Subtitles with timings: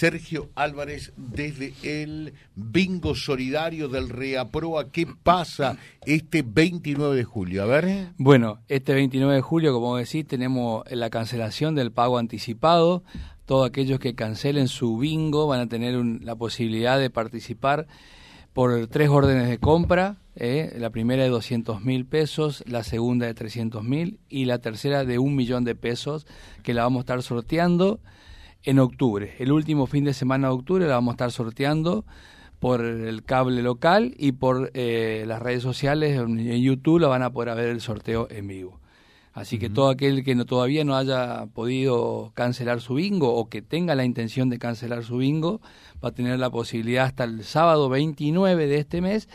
[0.00, 4.90] Sergio Álvarez desde el Bingo Solidario del Reaproa.
[4.90, 5.76] ¿Qué pasa
[6.06, 7.64] este 29 de julio?
[7.64, 8.08] A ver.
[8.16, 13.04] Bueno, este 29 de julio, como decís, tenemos la cancelación del pago anticipado.
[13.44, 17.86] Todos aquellos que cancelen su bingo van a tener la posibilidad de participar
[18.54, 20.16] por tres órdenes de compra.
[20.34, 25.04] Eh, la primera de 200 mil pesos, la segunda de 300 mil y la tercera
[25.04, 26.26] de un millón de pesos
[26.62, 28.00] que la vamos a estar sorteando
[28.64, 29.34] en octubre.
[29.38, 32.04] El último fin de semana de octubre la vamos a estar sorteando
[32.58, 37.30] por el cable local y por eh, las redes sociales, en YouTube la van a
[37.30, 38.80] poder ver el sorteo en vivo.
[39.32, 43.62] Así que todo aquel que no, todavía no haya podido cancelar su bingo o que
[43.62, 45.60] tenga la intención de cancelar su bingo,
[46.04, 49.28] va a tener la posibilidad hasta el sábado 29 de este mes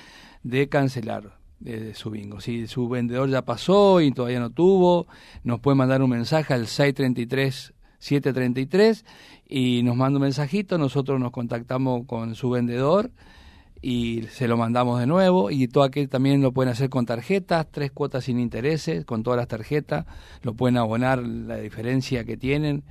[0.44, 2.42] de cancelar eh, su bingo.
[2.42, 5.08] Si su vendedor ya pasó y todavía no tuvo,
[5.44, 9.06] nos puede mandar un mensaje al 633 733
[9.48, 13.12] y nos manda un mensajito, nosotros nos contactamos con su vendedor
[13.82, 17.68] y se lo mandamos de nuevo y todo aquel también lo pueden hacer con tarjetas,
[17.70, 20.06] tres cuotas sin intereses, con todas las tarjetas,
[20.42, 22.84] lo pueden abonar la diferencia que tienen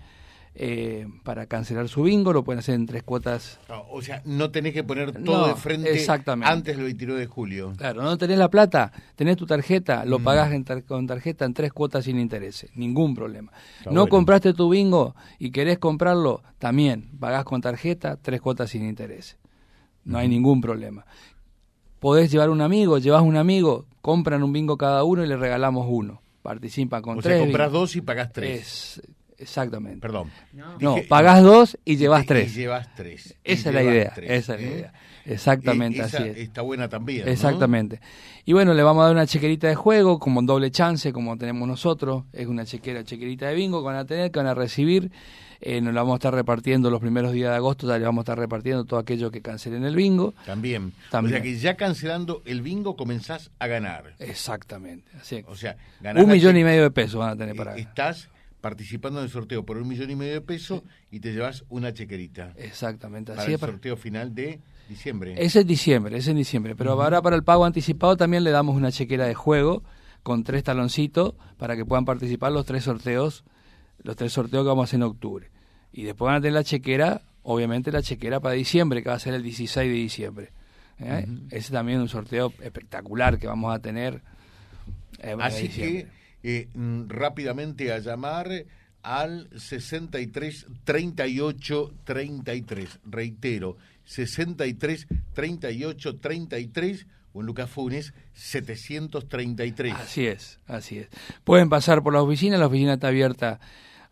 [0.57, 3.59] eh, para cancelar su bingo, lo pueden hacer en tres cuotas.
[3.91, 6.07] O sea, no tenés que poner todo de frente
[6.43, 7.73] antes del 29 de julio.
[7.77, 10.23] Claro, no tenés la plata, tenés tu tarjeta, lo mm.
[10.23, 10.53] pagás
[10.87, 13.51] con tarjeta en tres cuotas sin intereses, ningún problema.
[13.91, 19.39] no compraste tu bingo y querés comprarlo, también pagás con tarjeta, tres cuotas sin intereses.
[20.05, 21.05] No hay ningún problema.
[21.99, 25.87] Podés llevar un amigo, llevas un amigo, compran un bingo cada uno y le regalamos
[25.89, 26.21] uno.
[26.43, 27.37] Participan con tres.
[27.37, 28.61] O sea, compras dos y pagás tres.
[28.61, 29.03] Es,
[29.39, 30.01] Exactamente.
[30.01, 30.31] Perdón.
[30.81, 32.53] No, pagás dos y llevas tres.
[32.53, 33.35] Y llevas tres.
[33.45, 34.13] Esa es la idea.
[34.17, 34.75] Esa es la ¿eh?
[34.75, 34.93] idea.
[35.27, 36.37] Exactamente, así es.
[36.37, 37.27] Está buena también.
[37.27, 38.01] Exactamente.
[38.45, 41.67] Y bueno, le vamos a dar una chequerita de juego, como doble chance, como tenemos
[41.67, 42.25] nosotros.
[42.33, 45.11] Es una chequera, chequerita de bingo que van a tener, que van a recibir.
[45.67, 48.21] Eh, nos la vamos a estar repartiendo los primeros días de agosto, ya le vamos
[48.21, 50.35] a estar repartiendo todo aquello que cancelen el bingo.
[50.45, 50.93] También.
[51.11, 51.33] También.
[51.33, 54.15] O sea que ya cancelando el bingo comenzás a ganar.
[54.19, 55.11] Exactamente.
[55.19, 58.29] Así o sea, un millón y medio de pesos van a tener para Estás
[58.65, 60.81] participando en el sorteo por un millón y medio de pesos
[61.11, 62.55] y te llevas una chequerita.
[62.57, 64.59] Exactamente, así para el sorteo final de
[64.89, 65.35] diciembre.
[65.37, 68.75] Ese es diciembre, ese es diciembre, pero ahora para el pago anticipado también le damos
[68.75, 69.83] una chequera de juego
[70.23, 73.45] con tres taloncitos para que puedan participar los tres sorteos,
[74.03, 75.51] los tres sorteos que vamos a hacer en octubre.
[75.93, 79.19] Y después van a tener la chequera, obviamente la chequera para diciembre, que va a
[79.19, 80.53] ser el 16 de diciembre.
[81.01, 81.27] ¿eh?
[81.51, 84.23] Ese también es un sorteo espectacular que vamos a tener.
[85.19, 88.51] Eh, así que eh, mm, rápidamente a llamar
[89.03, 93.01] al 63 38 33.
[93.07, 99.95] Reitero, 63 38 33 o en Lucas Funes 733.
[99.95, 101.09] Así es, así es.
[101.45, 103.59] Pueden pasar por la oficina, la oficina está abierta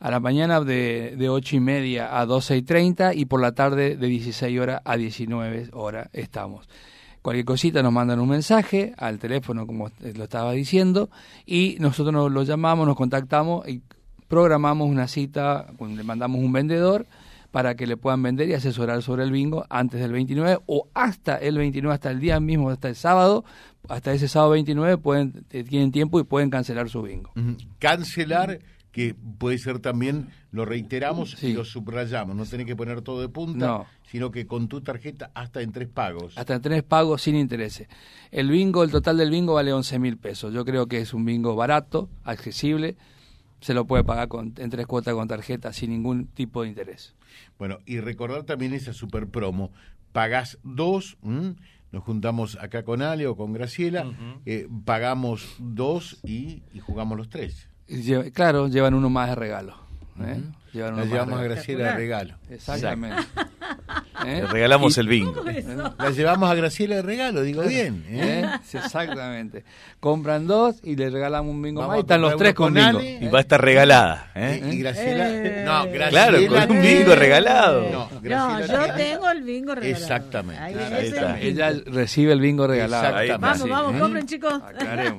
[0.01, 3.53] a la mañana de, de 8 y media a 12 y 30 y por la
[3.53, 6.67] tarde de 16 horas a 19 horas estamos.
[7.23, 11.09] Cualquier cosita nos mandan un mensaje al teléfono, como lo estaba diciendo,
[11.47, 13.81] y nosotros nos lo llamamos, nos contactamos y
[14.27, 17.07] programamos una cita, le mandamos un vendedor
[17.53, 21.37] para que le puedan vender y asesorar sobre el bingo antes del 29 o hasta
[21.37, 23.45] el 29, hasta el día mismo, hasta el sábado,
[23.89, 27.31] hasta ese sábado 29 pueden, eh, tienen tiempo y pueden cancelar su bingo.
[27.79, 28.59] Cancelar
[28.93, 33.31] que puede ser también, lo reiteramos y lo subrayamos, no tenés que poner todo de
[33.31, 36.37] punta, sino que con tu tarjeta hasta en tres pagos.
[36.37, 37.89] Hasta en tres pagos sin intereses.
[38.31, 40.53] El bingo, el total del bingo vale 11 mil pesos.
[40.53, 42.97] Yo creo que es un bingo barato, accesible,
[43.61, 47.15] se lo puede pagar con, en tres cuotas con tarjeta sin ningún tipo de interés.
[47.59, 49.73] Bueno, y recordar también esa super promo.
[50.13, 54.05] Pagás dos, nos juntamos acá con Ale o con Graciela,
[54.45, 57.72] eh, pagamos dos y, y jugamos los tres
[58.33, 59.77] claro, llevan uno más de regalo.
[60.21, 60.41] ¿eh?
[60.73, 62.35] La llevamos a Graciela de regalo.
[62.49, 63.23] Exactamente.
[64.27, 64.43] ¿Eh?
[64.43, 65.45] Le regalamos el bingo.
[65.99, 68.05] La llevamos a Graciela de regalo, digo bien.
[68.09, 68.47] ¿eh?
[68.73, 69.65] exactamente.
[70.01, 73.01] Compran dos y le regalamos un bingo más y están los tres con bingo.
[73.01, 74.31] Y va a estar regalada.
[74.35, 75.65] Y Graciela.
[75.65, 76.09] No, Graciela.
[76.11, 78.09] Claro, con un bingo regalado.
[78.23, 80.03] No, yo tengo el bingo regalado.
[80.03, 81.49] Exactamente.
[81.49, 83.39] Ella recibe el bingo regalado.
[83.39, 84.55] Vamos, vamos, compren, chicos.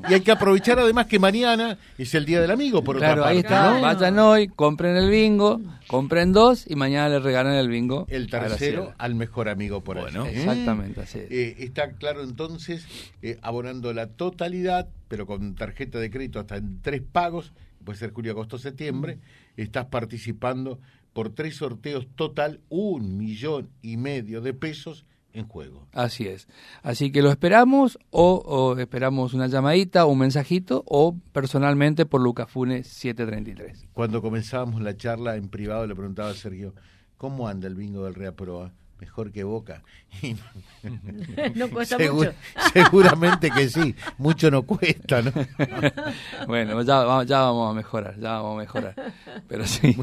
[0.10, 3.40] Y hay que aprovechar además que mañana es el Día del Amigo, por claro, ahí
[3.40, 3.80] está.
[3.80, 8.08] Vayan hoy, compren el bingo compren dos y mañana le regalan el bingo.
[8.10, 12.86] El tercero al mejor amigo por bueno, Exactamente, así eh, está claro entonces,
[13.22, 17.54] eh, abonando la totalidad, pero con tarjeta de crédito hasta en tres pagos,
[17.84, 19.20] puede ser julio, agosto, septiembre,
[19.58, 20.80] estás participando
[21.14, 25.88] por tres sorteos total, un millón y medio de pesos en juego.
[25.92, 26.48] Así es.
[26.82, 32.88] Así que lo esperamos o, esperamos una llamadita un mensajito o personalmente por Lucas Funes
[32.88, 33.90] 733.
[33.94, 36.74] Cuando comenzábamos la charla en privado le preguntaba a Sergio,
[37.18, 38.74] ¿cómo anda el bingo del Reaproa?
[39.04, 39.82] Mejor que Boca.
[40.22, 40.36] Y
[41.56, 42.34] no cuesta mucho.
[42.74, 45.32] Seguramente que sí, mucho no cuesta, ¿no?
[46.48, 48.96] Bueno, ya, ya vamos a mejorar, ya vamos a mejorar.
[49.48, 49.96] Pero sí,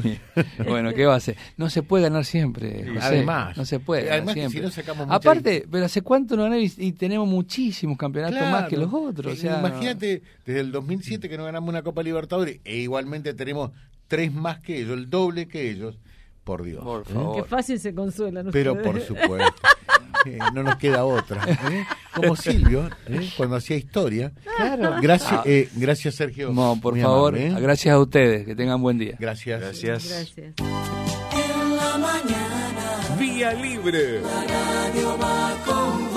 [0.67, 1.37] bueno, ¿qué va a hacer?
[1.57, 2.99] No se puede ganar siempre, José.
[3.01, 3.55] Además.
[3.57, 4.59] no se puede ganar Además que siempre.
[4.59, 8.37] si no sacamos mucha Aparte, pero ¿hace cuánto no ganamos y, y tenemos muchísimos campeonatos
[8.37, 8.51] Claro.
[8.51, 9.27] más que los otros?
[9.33, 13.33] O Eh, sea, Imagínate, desde el 2007 que no ganamos una Copa Libertadores, e igualmente
[13.33, 13.71] tenemos
[14.07, 15.97] tres más que ellos, el doble que ellos,
[16.43, 16.83] por Dios.
[16.83, 17.03] Por ¿eh?
[17.07, 17.47] Qué favor.
[17.47, 18.91] fácil se consuelan Pero ustedes.
[18.91, 19.53] por supuesto,
[20.25, 21.43] eh, no nos queda otra.
[21.71, 21.85] ¿eh?
[22.15, 23.29] Como Silvio, ¿eh?
[23.37, 24.31] cuando hacía historia.
[24.57, 24.95] Claro.
[25.01, 26.51] Gracias, eh, gracias Sergio.
[26.51, 27.61] No, por favor, amable, ¿eh?
[27.61, 29.15] gracias a ustedes, que tengan buen día.
[29.19, 29.61] Gracias.
[29.61, 30.07] Gracias.
[30.09, 30.53] Gracias.
[30.57, 34.21] En la mañana Vía libre.
[34.21, 36.10] la radio va con